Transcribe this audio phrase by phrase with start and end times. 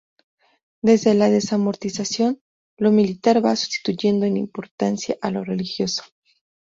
[0.81, 2.41] Desde la Desamortización,
[2.79, 6.01] lo militar va sustituyendo en importancia a lo religioso.